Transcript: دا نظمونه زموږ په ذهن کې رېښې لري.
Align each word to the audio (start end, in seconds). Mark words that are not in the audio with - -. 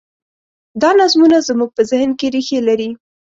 دا 0.81 0.89
نظمونه 1.01 1.37
زموږ 1.47 1.69
په 1.77 1.81
ذهن 1.91 2.09
کې 2.19 2.27
رېښې 2.35 2.59
لري. 2.67 2.89